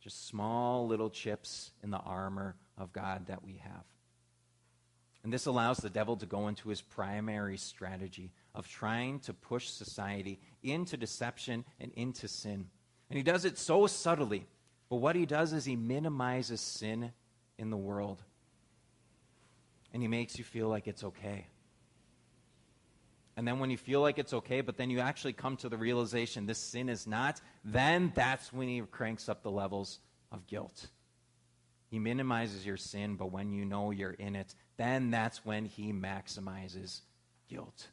Just 0.00 0.28
small 0.28 0.86
little 0.86 1.10
chips 1.10 1.72
in 1.82 1.90
the 1.90 1.98
armor 1.98 2.54
of 2.78 2.92
God 2.92 3.26
that 3.26 3.42
we 3.42 3.60
have. 3.64 3.82
And 5.24 5.32
this 5.32 5.46
allows 5.46 5.78
the 5.78 5.90
devil 5.90 6.16
to 6.18 6.26
go 6.26 6.46
into 6.46 6.68
his 6.68 6.80
primary 6.80 7.56
strategy 7.56 8.30
of 8.54 8.68
trying 8.68 9.18
to 9.20 9.34
push 9.34 9.66
society 9.66 10.38
into 10.62 10.96
deception 10.96 11.64
and 11.80 11.90
into 11.96 12.28
sin. 12.28 12.68
And 13.10 13.16
he 13.16 13.24
does 13.24 13.44
it 13.44 13.58
so 13.58 13.88
subtly. 13.88 14.46
But 14.88 14.98
what 14.98 15.16
he 15.16 15.26
does 15.26 15.52
is 15.52 15.64
he 15.64 15.74
minimizes 15.74 16.60
sin 16.60 17.10
in 17.58 17.70
the 17.70 17.76
world. 17.76 18.22
And 19.92 20.00
he 20.00 20.06
makes 20.06 20.38
you 20.38 20.44
feel 20.44 20.68
like 20.68 20.86
it's 20.86 21.02
okay. 21.02 21.48
And 23.36 23.48
then 23.48 23.58
when 23.58 23.70
you 23.70 23.78
feel 23.78 24.00
like 24.00 24.18
it's 24.18 24.34
okay, 24.34 24.60
but 24.60 24.76
then 24.76 24.90
you 24.90 25.00
actually 25.00 25.32
come 25.32 25.56
to 25.58 25.68
the 25.68 25.78
realization 25.78 26.46
this 26.46 26.58
sin 26.58 26.88
is 26.88 27.06
not, 27.06 27.40
then 27.64 28.12
that's 28.14 28.52
when 28.52 28.68
he 28.68 28.82
cranks 28.82 29.28
up 29.28 29.42
the 29.42 29.50
levels 29.50 30.00
of 30.30 30.46
guilt. 30.46 30.88
He 31.88 31.98
minimizes 31.98 32.66
your 32.66 32.76
sin, 32.76 33.16
but 33.16 33.32
when 33.32 33.52
you 33.52 33.64
know 33.64 33.90
you're 33.90 34.12
in 34.12 34.36
it, 34.36 34.54
then 34.76 35.10
that's 35.10 35.44
when 35.44 35.64
he 35.64 35.92
maximizes 35.92 37.00
guilt. 37.48 37.88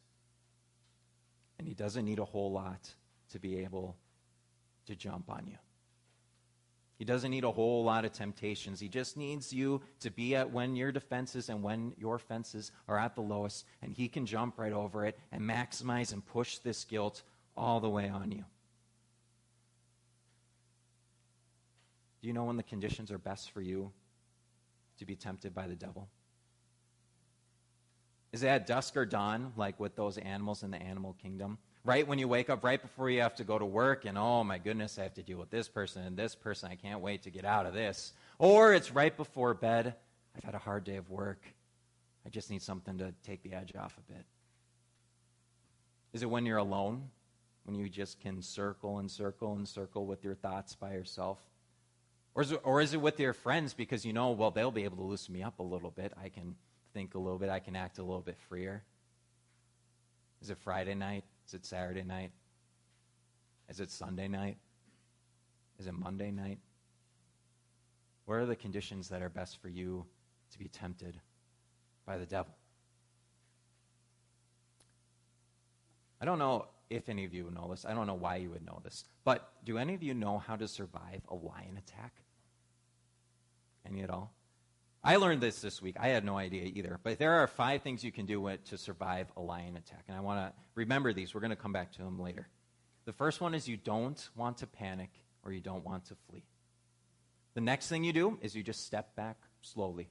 And 1.58 1.68
he 1.68 1.74
doesn't 1.74 2.06
need 2.06 2.20
a 2.20 2.26
whole 2.26 2.52
lot 2.52 2.94
to 3.32 3.40
be 3.40 3.60
able 3.60 3.98
to 4.88 4.96
jump 4.96 5.30
on 5.30 5.46
you. 5.48 5.58
He 7.00 7.06
doesn't 7.06 7.32
need 7.32 7.46
a 7.46 7.52
whole 7.52 7.86
lot 7.86 8.04
of 8.04 8.12
temptations. 8.12 8.82
He 8.82 8.90
just 8.90 9.16
needs 9.16 9.54
you 9.54 9.82
to 10.02 10.12
be 10.12 10.36
at 10.36 10.52
when 10.52 10.76
your 10.76 10.92
defenses 10.92 11.48
and 11.48 11.64
when 11.64 11.94
your 11.98 12.20
fences 12.20 12.74
are 12.90 13.00
at 13.00 13.16
the 13.16 13.22
lowest, 13.22 13.66
and 13.82 13.94
he 13.94 14.10
can 14.10 14.26
jump 14.26 14.60
right 14.60 14.74
over 14.74 15.06
it 15.06 15.18
and 15.32 15.42
maximize 15.42 16.12
and 16.12 16.26
push 16.26 16.58
this 16.58 16.84
guilt 16.84 17.24
all 17.56 17.80
the 17.80 17.90
way 17.90 18.10
on 18.10 18.34
you. 18.34 18.44
Do 22.22 22.28
you 22.28 22.34
know 22.34 22.44
when 22.44 22.58
the 22.58 22.64
conditions 22.64 23.14
are 23.14 23.18
best 23.18 23.52
for 23.52 23.62
you 23.62 23.94
to 24.98 25.06
be 25.06 25.16
tempted 25.16 25.56
by 25.56 25.68
the 25.68 25.76
devil? 25.76 26.10
Is 28.34 28.44
it 28.44 28.48
at 28.48 28.68
dusk 28.68 28.98
or 28.98 29.06
dawn, 29.06 29.54
like 29.56 29.80
with 29.80 29.96
those 29.96 30.18
animals 30.18 30.64
in 30.64 30.72
the 30.72 30.82
animal 30.82 31.16
kingdom? 31.22 31.60
Right 31.86 32.08
when 32.08 32.20
you 32.20 32.28
wake 32.28 32.50
up, 32.50 32.64
right 32.64 32.82
before 32.82 33.10
you 33.10 33.22
have 33.22 33.36
to 33.36 33.44
go 33.44 33.58
to 33.58 33.66
work, 33.66 34.06
and 34.06 34.18
oh 34.18 34.44
my 34.44 34.58
goodness, 34.58 35.00
I 35.00 35.04
have 35.04 35.14
to 35.16 35.24
deal 35.24 35.38
with 35.38 35.50
this 35.50 35.68
person 35.68 36.04
and 36.04 36.18
this 36.18 36.36
person. 36.36 36.70
I 36.72 36.76
can't 36.76 37.02
wait 37.02 37.24
to 37.24 37.30
get 37.30 37.46
out 37.46 37.66
of 37.66 37.74
this. 37.74 38.14
Or 38.38 38.74
it's 38.74 38.92
right 38.92 39.16
before 39.16 39.54
bed. 39.54 39.96
I've 40.36 40.44
had 40.44 40.56
a 40.56 40.60
hard 40.60 40.84
day 40.84 40.98
of 40.98 41.10
work. 41.10 41.42
I 42.26 42.30
just 42.30 42.50
need 42.50 42.62
something 42.62 42.98
to 43.00 43.14
take 43.24 43.44
the 43.44 43.54
edge 43.54 43.74
off 43.76 43.98
a 43.98 44.14
bit. 44.14 44.26
Is 46.14 46.24
it 46.24 46.30
when 46.30 46.46
you're 46.46 46.58
alone? 46.58 47.10
When 47.64 47.76
you 47.76 47.88
just 47.88 48.20
can 48.20 48.42
circle 48.42 49.00
and 49.00 49.10
circle 49.10 49.54
and 49.54 49.68
circle 49.68 50.06
with 50.06 50.24
your 50.24 50.36
thoughts 50.36 50.76
by 50.76 50.94
yourself? 50.94 51.40
Or 52.36 52.44
is, 52.44 52.52
it, 52.52 52.62
or 52.64 52.82
is 52.82 52.94
it 52.94 53.02
with 53.02 53.20
your 53.20 53.34
friends 53.34 53.74
because 53.74 54.06
you 54.06 54.14
know, 54.14 54.32
well, 54.32 54.52
they'll 54.52 54.72
be 54.72 54.86
able 54.86 54.98
to 54.98 55.04
loosen 55.04 55.34
me 55.34 55.44
up 55.44 55.60
a 55.60 55.64
little 55.64 55.92
bit. 55.92 56.14
I 56.22 56.30
can 56.30 56.56
think 56.94 57.16
a 57.16 57.20
little 57.20 57.38
bit. 57.38 57.50
I 57.50 57.60
can 57.60 57.76
act 57.76 58.00
a 58.00 58.04
little 58.04 58.22
bit 58.22 58.38
freer. 58.48 58.84
Is 60.42 60.50
it 60.50 60.58
Friday 60.60 60.96
night? 60.96 61.26
Is 61.50 61.56
it 61.56 61.66
Saturday 61.66 62.04
night? 62.04 62.32
Is 63.70 63.80
it 63.80 63.90
Sunday 63.90 64.28
night? 64.28 64.58
Is 65.80 65.88
it 65.88 65.94
Monday 65.94 66.30
night? 66.30 66.60
What 68.26 68.36
are 68.36 68.46
the 68.46 68.56
conditions 68.56 69.10
that 69.10 69.24
are 69.24 69.30
best 69.30 69.60
for 69.60 69.68
you 69.68 70.06
to 70.52 70.60
be 70.60 70.68
tempted 70.68 71.20
by 72.06 72.20
the 72.20 72.28
devil? 72.28 72.54
I 76.22 76.26
don't 76.26 76.38
know 76.38 76.68
if 76.92 77.10
any 77.10 77.26
of 77.26 77.34
you 77.34 77.50
know 77.50 77.68
this. 77.72 77.84
I 77.84 77.96
don't 77.96 78.06
know 78.06 78.14
why 78.14 78.36
you 78.36 78.52
would 78.52 78.64
know 78.64 78.80
this. 78.84 79.06
But 79.24 79.52
do 79.66 79.80
any 79.80 79.96
of 79.96 80.04
you 80.04 80.14
know 80.14 80.38
how 80.38 80.56
to 80.56 80.68
survive 80.68 81.24
a 81.30 81.34
lion 81.34 81.80
attack? 81.80 82.14
Any 83.88 84.04
at 84.04 84.12
all? 84.12 84.36
I 85.04 85.16
learned 85.16 85.42
this 85.42 85.62
this 85.62 85.82
week. 85.82 85.96
I 86.00 86.10
had 86.10 86.26
no 86.26 86.38
idea 86.38 86.64
either. 86.64 87.00
But 87.02 87.20
there 87.20 87.40
are 87.40 87.48
five 87.48 87.84
things 87.84 88.04
you 88.04 88.12
can 88.12 88.26
do 88.26 88.50
to 88.66 88.78
survive 88.78 89.28
a 89.38 89.42
lion 89.42 89.78
attack. 89.78 90.04
And 90.08 90.18
I 90.18 90.20
want 90.20 90.40
to 90.40 90.54
remember 90.76 91.14
these. 91.14 91.34
We're 91.34 91.42
going 91.42 91.52
to 91.52 91.56
come 91.56 91.72
back 91.72 91.94
to 91.94 92.00
them 92.00 92.20
later. 92.20 92.48
The 93.06 93.14
first 93.14 93.40
one 93.40 93.56
is 93.56 93.68
you 93.68 93.78
don't 93.78 94.30
want 94.36 94.58
to 94.58 94.68
panic 94.68 95.10
or 95.44 95.54
you 95.54 95.62
don't 95.62 95.86
want 95.86 96.06
to 96.06 96.16
flee. 96.30 96.44
The 97.54 97.62
next 97.62 97.88
thing 97.88 98.04
you 98.04 98.14
do 98.14 98.38
is 98.42 98.56
you 98.56 98.62
just 98.62 98.86
step 98.86 99.16
back 99.16 99.38
slowly. 99.62 100.10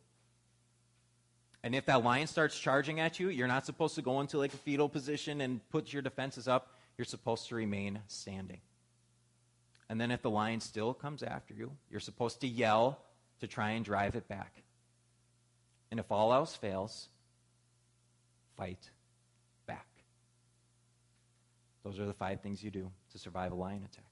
And 1.63 1.75
if 1.75 1.87
that 1.87 2.03
lion 2.03 2.27
starts 2.27 2.59
charging 2.59 2.99
at 2.99 3.21
you, 3.21 3.29
you're 3.29 3.49
not 3.49 3.67
supposed 3.67 3.95
to 3.97 4.03
go 4.03 4.21
into 4.21 4.39
like 4.39 4.55
a 4.55 4.59
fetal 4.59 4.89
position 4.89 5.41
and 5.41 5.61
put 5.71 5.93
your 5.93 6.03
defenses 6.03 6.49
up. 6.49 6.73
You're 6.97 7.05
supposed 7.05 7.49
to 7.49 7.55
remain 7.55 8.01
standing. 8.07 8.61
And 9.91 10.01
then 10.01 10.11
if 10.11 10.23
the 10.23 10.31
lion 10.31 10.61
still 10.61 10.95
comes 10.95 11.23
after 11.23 11.55
you, 11.55 11.73
you're 11.91 12.01
supposed 12.01 12.41
to 12.41 12.49
yell 12.49 13.01
to 13.41 13.47
try 13.47 13.71
and 13.71 13.85
drive 13.85 14.17
it 14.17 14.29
back. 14.29 14.63
And 15.91 15.99
if 15.99 16.11
all 16.11 16.33
else 16.33 16.55
fails, 16.55 17.09
fight 18.57 18.91
back. 19.67 19.87
Those 21.85 21.99
are 21.99 22.07
the 22.07 22.13
five 22.13 22.41
things 22.41 22.63
you 22.63 22.71
do 22.71 22.91
to 23.13 23.19
survive 23.19 23.53
a 23.53 23.55
lion 23.55 23.83
attack. 23.85 24.05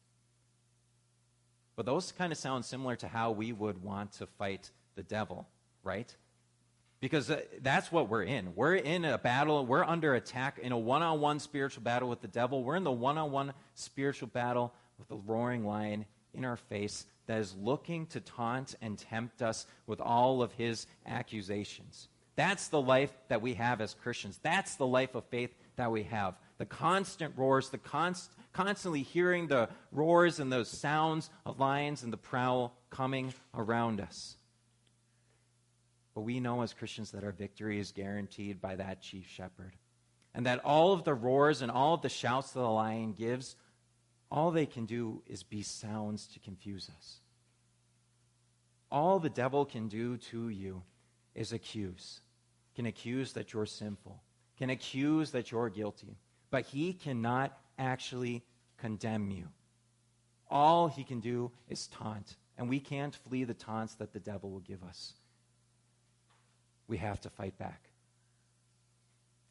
But 1.77 1.85
those 1.85 2.13
kind 2.13 2.33
of 2.33 2.39
sound 2.39 2.65
similar 2.65 2.97
to 2.97 3.09
how 3.09 3.33
we 3.33 3.53
would 3.53 3.83
want 3.83 4.13
to 4.13 4.27
fight 4.27 4.71
the 4.95 5.03
devil, 5.03 5.47
right? 5.83 6.15
Because 7.01 7.31
uh, 7.31 7.43
that's 7.61 7.93
what 7.93 8.09
we're 8.09 8.23
in. 8.23 8.55
We're 8.55 8.77
in 8.77 9.05
a 9.05 9.19
battle, 9.19 9.67
we're 9.67 9.85
under 9.85 10.15
attack 10.15 10.59
in 10.59 10.73
a 10.73 10.79
one 10.79 11.03
on 11.03 11.21
one 11.21 11.39
spiritual 11.39 11.83
battle 11.83 12.09
with 12.09 12.23
the 12.23 12.29
devil. 12.29 12.65
We're 12.65 12.77
in 12.77 12.85
the 12.85 12.91
one 12.91 13.19
on 13.19 13.31
one 13.31 13.53
spiritual 13.75 14.29
battle 14.29 14.73
with 14.99 15.09
the 15.09 15.17
roaring 15.17 15.67
lion 15.67 16.07
in 16.33 16.47
our 16.47 16.57
face 16.57 17.05
that 17.27 17.39
is 17.39 17.55
looking 17.57 18.07
to 18.07 18.21
taunt 18.21 18.75
and 18.81 18.99
tempt 18.99 19.43
us 19.43 19.67
with 19.87 20.01
all 20.01 20.43
of 20.43 20.53
his 20.53 20.87
accusations. 21.07 22.09
That's 22.37 22.69
the 22.69 22.81
life 22.81 23.13
that 23.29 23.43
we 23.43 23.55
have 23.55 23.81
as 23.81 23.95
Christians. 23.95 24.39
That's 24.43 24.77
the 24.77 24.87
life 24.87 25.15
of 25.15 25.25
faith 25.25 25.55
that 25.77 25.91
we 25.91 26.05
have. 26.05 26.35
The 26.59 26.67
constant 26.67 27.35
roars, 27.37 27.71
the 27.71 27.79
const- 27.79 28.31
constantly 28.53 29.03
hearing 29.03 29.49
the 29.49 29.69
roars 29.91 30.39
and 30.39 30.53
those 30.53 30.69
sounds 30.69 31.31
of 31.45 31.59
lions 31.59 32.03
and 32.03 32.13
the 32.13 32.19
prowl 32.19 32.77
coming 32.91 33.33
around 33.55 34.01
us. 34.01 34.37
But 36.15 36.23
we 36.23 36.41
know 36.41 36.63
as 36.63 36.73
Christians 36.73 37.11
that 37.11 37.25
our 37.25 37.33
victory 37.33 37.79
is 37.79 37.93
guaranteed 37.93 38.61
by 38.61 38.77
that 38.77 39.03
chief 39.03 39.27
shepherd. 39.29 39.73
And 40.35 40.47
that 40.47 40.65
all 40.65 40.93
of 40.93 41.05
the 41.05 41.15
roars 41.15 41.63
and 41.63 41.71
all 41.71 41.95
of 41.95 42.03
the 42.03 42.09
shouts 42.11 42.53
that 42.53 42.61
the 42.61 42.69
lion 42.69 43.13
gives 43.13 43.57
all 44.31 44.51
they 44.51 44.67
can 44.67 44.87
do 44.87 45.23
is 45.27 45.43
be 45.43 45.63
sounds 45.63 46.27
to 46.29 46.41
confuse 46.41 46.91
us. 46.97 47.21
All 48.91 49.19
the 49.19 49.31
devil 49.31 49.65
can 49.65 49.89
do 49.89 50.17
to 50.19 50.49
you 50.49 50.83
is 51.35 51.53
accuse. 51.53 52.21
Can 52.75 52.87
accuse 52.87 53.33
that 53.33 53.53
you're 53.53 53.67
sinful, 53.67 54.23
can 54.59 54.69
accuse 54.69 55.31
that 55.31 55.51
you're 55.51 55.71
guilty, 55.71 56.19
but 56.51 56.67
he 56.67 56.93
cannot 56.93 57.59
actually 57.79 58.43
condemn 58.77 59.31
you. 59.31 59.49
All 60.51 60.89
he 60.89 61.03
can 61.03 61.21
do 61.21 61.51
is 61.69 61.87
taunt, 61.87 62.37
and 62.59 62.69
we 62.69 62.79
can't 62.79 63.15
flee 63.15 63.45
the 63.45 63.55
taunts 63.55 63.95
that 63.95 64.13
the 64.13 64.21
devil 64.21 64.51
will 64.51 64.61
give 64.61 64.85
us. 64.85 65.15
We 66.87 66.99
have 66.99 67.21
to 67.23 67.31
fight 67.31 67.57
back 67.59 67.89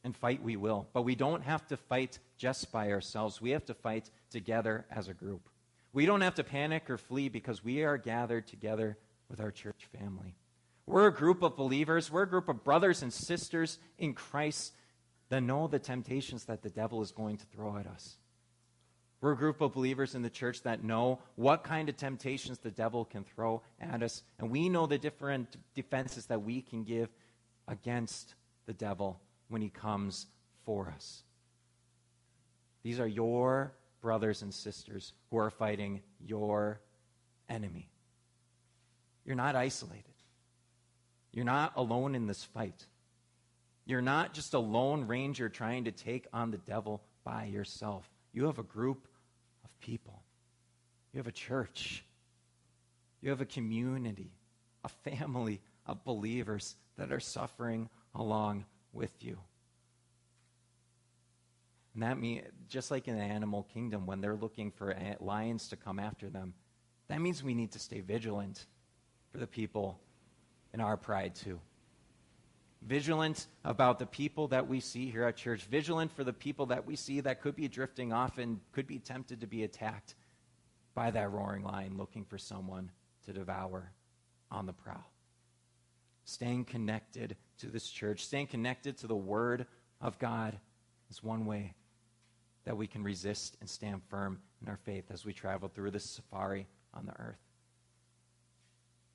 and 0.06 0.16
fight 0.16 0.42
we 0.44 0.56
will. 0.56 0.88
But 0.94 1.02
we 1.02 1.16
don't 1.16 1.44
have 1.44 1.68
to 1.68 1.78
fight 1.78 2.20
just 2.38 2.72
by 2.72 2.92
ourselves. 2.92 3.42
We 3.42 3.50
have 3.50 3.66
to 3.66 3.74
fight 3.74 4.12
together 4.36 4.86
as 4.92 5.08
a 5.08 5.14
group. 5.14 5.48
We 5.94 6.06
don't 6.06 6.20
have 6.20 6.36
to 6.36 6.44
panic 6.44 6.90
or 6.90 6.98
flee 6.98 7.30
because 7.30 7.64
we 7.64 7.84
are 7.84 7.98
gathered 7.98 8.48
together 8.48 8.98
with 9.30 9.40
our 9.40 9.50
church 9.50 9.88
family. 9.98 10.36
We're 10.86 11.08
a 11.08 11.14
group 11.14 11.42
of 11.42 11.56
believers, 11.56 12.12
we're 12.12 12.24
a 12.24 12.30
group 12.30 12.50
of 12.50 12.66
brothers 12.66 13.02
and 13.02 13.14
sisters 13.14 13.80
in 13.98 14.14
Christ 14.14 14.74
that 15.30 15.40
know 15.40 15.68
the 15.68 15.80
temptations 15.80 16.44
that 16.46 16.64
the 16.64 16.70
devil 16.70 17.02
is 17.02 17.14
going 17.14 17.38
to 17.38 17.46
throw 17.46 17.78
at 17.78 17.88
us. 17.88 18.18
We're 19.22 19.32
a 19.32 19.38
group 19.38 19.62
of 19.62 19.72
believers 19.72 20.16
in 20.16 20.22
the 20.22 20.30
church 20.30 20.64
that 20.64 20.84
know 20.84 21.20
what 21.38 21.64
kind 21.64 21.88
of 21.88 21.96
temptations 21.96 22.60
the 22.60 22.72
devil 22.72 23.06
can 23.06 23.24
throw 23.24 23.62
at 23.80 24.04
us, 24.04 24.22
and 24.38 24.52
we 24.52 24.68
know 24.68 24.88
the 24.88 24.98
different 24.98 25.56
defenses 25.76 26.26
that 26.26 26.44
we 26.44 26.62
can 26.62 26.84
give 26.84 27.08
against 27.70 28.36
the 28.66 28.74
devil 28.74 29.22
when 29.48 29.62
he 29.62 29.70
comes 29.70 30.28
for 30.66 30.94
us. 30.94 31.24
These 32.84 33.00
are 33.00 33.08
your 33.08 33.74
brothers 34.06 34.44
and 34.44 34.54
sisters 34.54 35.14
who 35.32 35.38
are 35.40 35.50
fighting 35.50 36.00
your 36.24 36.80
enemy. 37.50 37.90
You're 39.26 39.36
not 39.36 39.56
isolated. 39.56 40.14
You're 41.32 41.44
not 41.44 41.74
alone 41.76 42.14
in 42.14 42.28
this 42.28 42.44
fight. 42.44 42.86
You're 43.84 44.04
not 44.04 44.36
just 44.36 44.54
a 44.54 44.60
lone 44.60 45.08
ranger 45.08 45.50
trying 45.50 45.86
to 45.86 45.92
take 45.92 46.28
on 46.32 46.52
the 46.52 46.60
devil 46.60 47.02
by 47.24 47.46
yourself. 47.46 48.08
You 48.32 48.46
have 48.46 48.60
a 48.60 48.64
group 48.64 49.08
of 49.64 49.80
people. 49.80 50.22
You 51.12 51.18
have 51.18 51.28
a 51.28 51.32
church. 51.32 52.06
You 53.22 53.32
have 53.32 53.42
a 53.42 53.46
community, 53.46 54.30
a 54.84 54.90
family 54.90 55.62
of 55.88 56.06
believers 56.06 56.76
that 57.00 57.12
are 57.12 57.20
suffering 57.20 57.90
along 58.14 58.66
with 58.94 59.24
you. 59.24 59.40
And 61.96 62.04
that 62.04 62.20
means, 62.20 62.46
just 62.68 62.92
like 62.92 63.08
in 63.08 63.16
the 63.16 63.24
animal 63.24 63.64
kingdom, 63.74 64.06
when 64.06 64.22
they're 64.22 64.36
looking 64.36 64.70
for 64.70 64.96
lions 65.20 65.70
to 65.70 65.76
come 65.76 65.98
after 65.98 66.30
them, 66.30 66.54
that 67.08 67.20
means 67.22 67.42
we 67.42 67.56
need 67.56 67.72
to 67.72 67.80
stay 67.80 68.02
vigilant 68.02 68.66
for 69.32 69.38
the 69.40 69.48
people 69.48 70.00
in 70.74 70.82
our 70.82 70.98
pride 70.98 71.34
too. 71.36 71.60
vigilant 72.86 73.48
about 73.64 74.00
the 74.00 74.06
people 74.06 74.48
that 74.50 74.68
we 74.68 74.80
see 74.80 75.10
here 75.10 75.24
at 75.24 75.36
church, 75.36 75.64
vigilant 75.64 76.12
for 76.12 76.24
the 76.24 76.34
people 76.34 76.68
that 76.68 76.86
we 76.86 76.96
see 76.96 77.20
that 77.20 77.42
could 77.42 77.56
be 77.56 77.68
drifting 77.68 78.14
off 78.14 78.38
and 78.38 78.60
could 78.72 78.88
be 78.88 79.00
tempted 79.00 79.42
to 79.42 79.48
be 79.48 79.64
attacked 79.64 80.16
by 80.94 81.12
that 81.12 81.32
roaring 81.32 81.64
lion 81.64 81.98
looking 81.98 82.24
for 82.24 82.38
someone 82.38 82.92
to 83.26 83.34
devour 83.34 83.92
on 84.52 84.66
the 84.66 84.74
prowl. 84.74 85.12
Staying 86.26 86.66
connected 86.66 87.36
to 87.60 87.68
this 87.68 87.88
church, 87.90 88.26
staying 88.26 88.48
connected 88.48 88.98
to 88.98 89.08
the 89.08 89.16
Word 89.16 89.66
of 90.00 90.20
God 90.20 90.58
is 91.10 91.24
one 91.24 91.46
way 91.46 91.74
that 92.66 92.78
we 92.78 92.88
can 92.88 93.04
resist 93.04 93.58
and 93.62 93.70
stand 93.70 94.02
firm 94.10 94.40
in 94.62 94.68
our 94.68 94.78
faith 94.78 95.06
as 95.12 95.26
we 95.26 95.34
travel 95.34 95.70
through 95.70 95.92
this 95.92 96.10
safari 96.10 96.68
on 96.94 97.06
the 97.06 97.14
earth. 97.20 97.40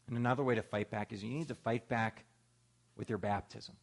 And 0.09 0.17
another 0.17 0.43
way 0.43 0.55
to 0.55 0.63
fight 0.63 0.91
back 0.91 1.13
is 1.13 1.23
you 1.23 1.31
need 1.31 1.49
to 1.49 1.55
fight 1.55 1.89
back 1.89 2.25
with 2.97 3.09
your 3.09 3.19
baptism. 3.19 3.77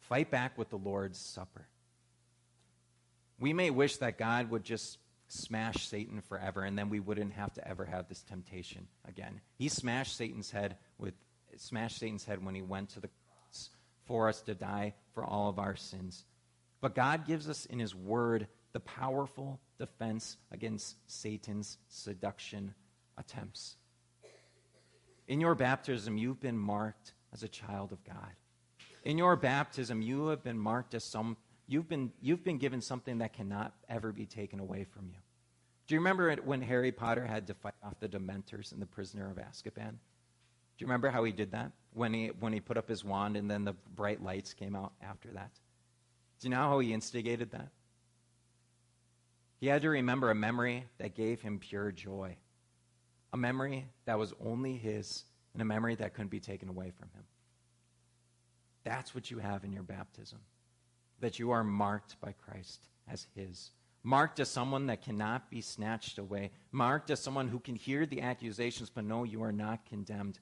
Fight 0.00 0.30
back 0.30 0.58
with 0.58 0.70
the 0.70 0.76
Lord's 0.76 1.18
Supper. 1.18 1.66
We 3.40 3.52
may 3.52 3.70
wish 3.70 3.96
that 3.98 4.18
God 4.18 4.50
would 4.50 4.64
just 4.64 4.98
smash 5.28 5.88
Satan 5.88 6.20
forever 6.20 6.62
and 6.62 6.78
then 6.78 6.90
we 6.90 7.00
wouldn't 7.00 7.32
have 7.32 7.52
to 7.54 7.66
ever 7.66 7.84
have 7.84 8.08
this 8.08 8.22
temptation 8.22 8.86
again. 9.08 9.40
He 9.56 9.68
smashed 9.68 10.16
Satan's 10.16 10.50
head 10.50 10.76
with 10.98 11.14
smashed 11.56 11.98
Satan's 11.98 12.24
head 12.24 12.44
when 12.44 12.54
he 12.54 12.62
went 12.62 12.90
to 12.90 13.00
the 13.00 13.08
cross 13.08 13.70
for 14.04 14.28
us 14.28 14.42
to 14.42 14.54
die 14.54 14.94
for 15.14 15.24
all 15.24 15.48
of 15.48 15.58
our 15.58 15.76
sins. 15.76 16.24
But 16.84 16.94
God 16.94 17.26
gives 17.26 17.48
us 17.48 17.64
in 17.64 17.78
his 17.78 17.94
word 17.94 18.46
the 18.74 18.80
powerful 18.80 19.58
defense 19.78 20.36
against 20.52 20.96
Satan's 21.06 21.78
seduction 21.88 22.74
attempts. 23.16 23.76
In 25.26 25.40
your 25.40 25.54
baptism, 25.54 26.18
you've 26.18 26.40
been 26.40 26.58
marked 26.58 27.14
as 27.32 27.42
a 27.42 27.48
child 27.48 27.92
of 27.92 28.04
God. 28.04 28.34
In 29.02 29.16
your 29.16 29.34
baptism, 29.34 30.02
you 30.02 30.26
have 30.26 30.44
been 30.44 30.58
marked 30.58 30.92
as 30.92 31.04
some, 31.04 31.38
you've 31.68 31.88
been, 31.88 32.12
you've 32.20 32.44
been 32.44 32.58
given 32.58 32.82
something 32.82 33.16
that 33.16 33.32
cannot 33.32 33.72
ever 33.88 34.12
be 34.12 34.26
taken 34.26 34.60
away 34.60 34.84
from 34.84 35.08
you. 35.08 35.16
Do 35.86 35.94
you 35.94 36.00
remember 36.00 36.34
when 36.44 36.60
Harry 36.60 36.92
Potter 36.92 37.24
had 37.24 37.46
to 37.46 37.54
fight 37.54 37.72
off 37.82 37.98
the 37.98 38.10
Dementors 38.10 38.74
in 38.74 38.80
the 38.80 38.84
Prisoner 38.84 39.30
of 39.30 39.38
Azkaban? 39.38 39.92
Do 39.92 40.80
you 40.80 40.86
remember 40.86 41.08
how 41.08 41.24
he 41.24 41.32
did 41.32 41.52
that? 41.52 41.72
When 41.94 42.12
he, 42.12 42.26
when 42.40 42.52
he 42.52 42.60
put 42.60 42.76
up 42.76 42.90
his 42.90 43.02
wand 43.02 43.38
and 43.38 43.50
then 43.50 43.64
the 43.64 43.72
bright 43.72 44.22
lights 44.22 44.52
came 44.52 44.76
out 44.76 44.92
after 45.00 45.30
that? 45.30 45.50
Do 46.44 46.50
you 46.50 46.56
know 46.56 46.68
how 46.68 46.78
he 46.80 46.92
instigated 46.92 47.52
that? 47.52 47.70
He 49.60 49.66
had 49.66 49.80
to 49.80 49.88
remember 49.88 50.30
a 50.30 50.34
memory 50.34 50.84
that 50.98 51.14
gave 51.14 51.40
him 51.40 51.58
pure 51.58 51.90
joy, 51.90 52.36
a 53.32 53.38
memory 53.38 53.86
that 54.04 54.18
was 54.18 54.34
only 54.44 54.76
his, 54.76 55.24
and 55.54 55.62
a 55.62 55.64
memory 55.64 55.94
that 55.94 56.12
couldn't 56.12 56.28
be 56.28 56.40
taken 56.40 56.68
away 56.68 56.90
from 56.90 57.08
him. 57.14 57.24
That's 58.84 59.14
what 59.14 59.30
you 59.30 59.38
have 59.38 59.64
in 59.64 59.72
your 59.72 59.84
baptism, 59.84 60.38
that 61.20 61.38
you 61.38 61.50
are 61.50 61.64
marked 61.64 62.20
by 62.20 62.32
Christ 62.32 62.88
as 63.10 63.26
his. 63.34 63.70
Marked 64.02 64.38
as 64.38 64.50
someone 64.50 64.88
that 64.88 65.00
cannot 65.00 65.48
be 65.48 65.62
snatched 65.62 66.18
away. 66.18 66.50
Marked 66.72 67.08
as 67.08 67.20
someone 67.20 67.48
who 67.48 67.58
can 67.58 67.74
hear 67.74 68.04
the 68.04 68.20
accusations, 68.20 68.90
but 68.90 69.06
no, 69.06 69.24
you 69.24 69.42
are 69.42 69.50
not 69.50 69.86
condemned. 69.86 70.40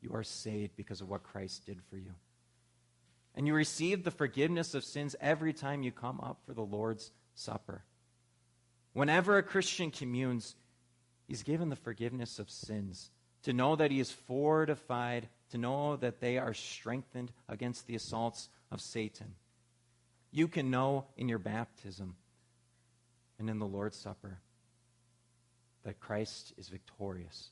You 0.00 0.12
are 0.14 0.24
saved 0.24 0.74
because 0.74 1.02
of 1.02 1.10
what 1.10 1.22
Christ 1.22 1.66
did 1.66 1.82
for 1.90 1.98
you. 1.98 2.14
And 3.34 3.46
you 3.46 3.54
receive 3.54 4.04
the 4.04 4.10
forgiveness 4.10 4.74
of 4.74 4.84
sins 4.84 5.16
every 5.20 5.52
time 5.52 5.82
you 5.82 5.90
come 5.90 6.20
up 6.20 6.38
for 6.46 6.54
the 6.54 6.62
Lord's 6.62 7.10
Supper. 7.34 7.82
Whenever 8.92 9.36
a 9.36 9.42
Christian 9.42 9.90
communes, 9.90 10.54
he's 11.26 11.42
given 11.42 11.68
the 11.68 11.76
forgiveness 11.76 12.38
of 12.38 12.48
sins, 12.48 13.10
to 13.42 13.52
know 13.52 13.76
that 13.76 13.90
he 13.90 13.98
is 13.98 14.10
fortified, 14.10 15.28
to 15.50 15.58
know 15.58 15.96
that 15.96 16.20
they 16.20 16.38
are 16.38 16.54
strengthened 16.54 17.32
against 17.48 17.86
the 17.86 17.96
assaults 17.96 18.48
of 18.70 18.80
Satan. 18.80 19.34
You 20.30 20.48
can 20.48 20.70
know 20.70 21.06
in 21.16 21.28
your 21.28 21.38
baptism 21.38 22.16
and 23.38 23.50
in 23.50 23.58
the 23.58 23.66
Lord's 23.66 23.98
Supper 23.98 24.38
that 25.84 26.00
Christ 26.00 26.52
is 26.56 26.68
victorious 26.68 27.50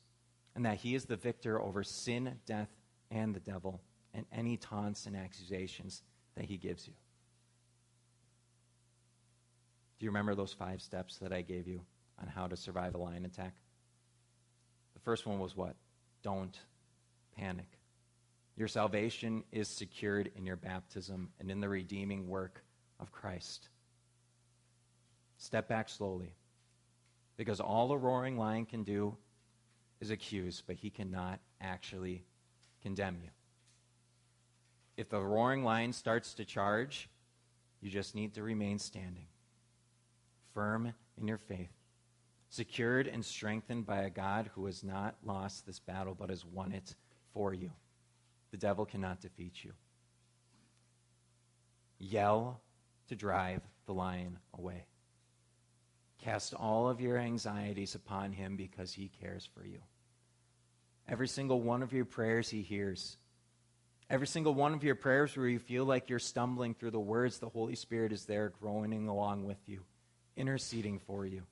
and 0.54 0.64
that 0.64 0.78
he 0.78 0.94
is 0.94 1.04
the 1.04 1.16
victor 1.16 1.60
over 1.60 1.82
sin, 1.82 2.38
death, 2.46 2.70
and 3.10 3.34
the 3.34 3.40
devil, 3.40 3.80
and 4.14 4.26
any 4.32 4.56
taunts 4.56 5.06
and 5.06 5.16
accusations 5.16 6.02
that 6.36 6.44
he 6.44 6.56
gives 6.56 6.86
you. 6.86 6.94
Do 9.98 10.04
you 10.04 10.10
remember 10.10 10.34
those 10.34 10.52
five 10.52 10.82
steps 10.82 11.18
that 11.18 11.32
I 11.32 11.42
gave 11.42 11.68
you 11.68 11.80
on 12.20 12.26
how 12.26 12.46
to 12.46 12.56
survive 12.56 12.94
a 12.94 12.98
lion 12.98 13.24
attack? 13.24 13.54
The 14.94 15.00
first 15.00 15.26
one 15.26 15.38
was 15.38 15.56
what? 15.56 15.76
Don't 16.22 16.58
panic. 17.36 17.78
Your 18.56 18.68
salvation 18.68 19.44
is 19.52 19.68
secured 19.68 20.30
in 20.36 20.44
your 20.44 20.56
baptism 20.56 21.30
and 21.40 21.50
in 21.50 21.60
the 21.60 21.68
redeeming 21.68 22.28
work 22.28 22.62
of 23.00 23.12
Christ. 23.12 23.68
Step 25.38 25.68
back 25.68 25.88
slowly. 25.88 26.34
Because 27.36 27.60
all 27.60 27.90
a 27.92 27.96
roaring 27.96 28.36
lion 28.36 28.66
can 28.66 28.84
do 28.84 29.16
is 30.00 30.10
accuse, 30.10 30.62
but 30.66 30.76
he 30.76 30.90
cannot 30.90 31.40
actually 31.60 32.24
condemn 32.82 33.18
you. 33.22 33.30
If 34.96 35.08
the 35.08 35.20
roaring 35.20 35.64
lion 35.64 35.92
starts 35.92 36.34
to 36.34 36.44
charge, 36.44 37.08
you 37.80 37.90
just 37.90 38.14
need 38.14 38.34
to 38.34 38.42
remain 38.42 38.78
standing 38.78 39.26
firm 40.54 40.92
in 41.18 41.26
your 41.26 41.38
faith, 41.38 41.72
secured 42.50 43.06
and 43.06 43.24
strengthened 43.24 43.86
by 43.86 44.02
a 44.02 44.10
God 44.10 44.50
who 44.54 44.66
has 44.66 44.84
not 44.84 45.16
lost 45.24 45.66
this 45.66 45.78
battle 45.78 46.14
but 46.14 46.30
has 46.30 46.44
won 46.44 46.72
it 46.72 46.94
for 47.32 47.54
you. 47.54 47.70
The 48.50 48.58
devil 48.58 48.84
cannot 48.84 49.20
defeat 49.20 49.64
you. 49.64 49.72
Yell 51.98 52.60
to 53.08 53.16
drive 53.16 53.62
the 53.86 53.94
lion 53.94 54.38
away. 54.58 54.84
Cast 56.18 56.54
all 56.54 56.88
of 56.88 57.00
your 57.00 57.18
anxieties 57.18 57.94
upon 57.94 58.32
him 58.32 58.56
because 58.56 58.92
he 58.92 59.10
cares 59.20 59.48
for 59.54 59.64
you. 59.66 59.78
Every 61.08 61.26
single 61.26 61.60
one 61.60 61.82
of 61.82 61.92
your 61.92 62.04
prayers 62.04 62.48
he 62.48 62.62
hears. 62.62 63.16
Every 64.12 64.26
single 64.26 64.52
one 64.52 64.74
of 64.74 64.84
your 64.84 64.94
prayers 64.94 65.34
where 65.34 65.48
you 65.48 65.58
feel 65.58 65.86
like 65.86 66.10
you're 66.10 66.18
stumbling 66.18 66.74
through 66.74 66.90
the 66.90 67.00
words, 67.00 67.38
the 67.38 67.48
Holy 67.48 67.74
Spirit 67.74 68.12
is 68.12 68.26
there 68.26 68.52
groaning 68.60 69.08
along 69.08 69.46
with 69.46 69.56
you 69.66 69.80
interceding 70.36 70.98
for 70.98 71.24
you. 71.24 71.44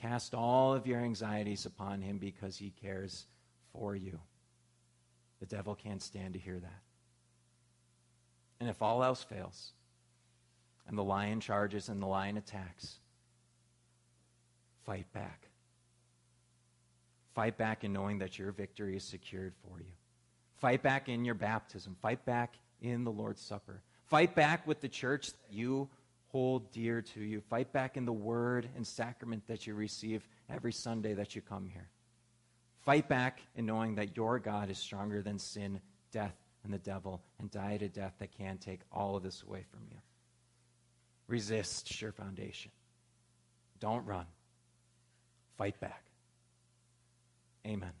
Cast 0.00 0.32
all 0.32 0.74
of 0.74 0.86
your 0.86 1.00
anxieties 1.00 1.66
upon 1.66 2.02
him 2.02 2.18
because 2.18 2.56
he 2.56 2.70
cares 2.70 3.26
for 3.72 3.96
you. 3.96 4.20
The 5.40 5.46
devil 5.46 5.74
can't 5.74 6.00
stand 6.00 6.34
to 6.34 6.38
hear 6.38 6.60
that. 6.60 6.82
And 8.60 8.70
if 8.70 8.80
all 8.80 9.02
else 9.02 9.24
fails, 9.24 9.72
and 10.86 10.96
the 10.96 11.02
lion 11.02 11.40
charges 11.40 11.88
and 11.88 12.00
the 12.00 12.06
lion 12.06 12.36
attacks, 12.36 12.94
fight 14.84 15.12
back. 15.12 15.48
Fight 17.34 17.58
back 17.58 17.82
in 17.82 17.92
knowing 17.92 18.18
that 18.18 18.38
your 18.38 18.52
victory 18.52 18.96
is 18.96 19.02
secured 19.02 19.54
for 19.64 19.80
you. 19.80 19.92
Fight 20.66 20.82
back 20.82 21.08
in 21.08 21.24
your 21.24 21.36
baptism. 21.36 21.94
Fight 22.02 22.24
back 22.24 22.54
in 22.80 23.04
the 23.04 23.12
Lord's 23.12 23.40
Supper. 23.40 23.82
Fight 24.06 24.34
back 24.34 24.66
with 24.66 24.80
the 24.80 24.88
church 24.88 25.28
that 25.28 25.52
you 25.52 25.88
hold 26.32 26.72
dear 26.72 27.02
to 27.02 27.20
you. 27.20 27.40
Fight 27.40 27.72
back 27.72 27.96
in 27.96 28.04
the 28.04 28.12
word 28.12 28.68
and 28.74 28.84
sacrament 28.84 29.44
that 29.46 29.68
you 29.68 29.74
receive 29.76 30.26
every 30.50 30.72
Sunday 30.72 31.14
that 31.14 31.36
you 31.36 31.40
come 31.40 31.66
here. 31.66 31.88
Fight 32.80 33.08
back 33.08 33.42
in 33.54 33.64
knowing 33.64 33.94
that 33.94 34.16
your 34.16 34.40
God 34.40 34.68
is 34.68 34.76
stronger 34.76 35.22
than 35.22 35.38
sin, 35.38 35.80
death, 36.10 36.34
and 36.64 36.74
the 36.74 36.78
devil, 36.78 37.22
and 37.38 37.48
died 37.48 37.82
a 37.82 37.88
death 37.88 38.14
that 38.18 38.36
can 38.36 38.58
take 38.58 38.80
all 38.90 39.14
of 39.14 39.22
this 39.22 39.44
away 39.46 39.64
from 39.70 39.82
you. 39.88 39.98
Resist 41.28 41.86
sure 41.86 42.10
foundation. 42.10 42.72
Don't 43.78 44.04
run. 44.04 44.26
Fight 45.56 45.78
back. 45.78 46.02
Amen. 47.64 47.92